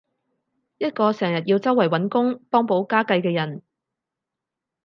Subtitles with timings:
[0.79, 3.61] 一個成日要周圍搵工幫補家計嘅人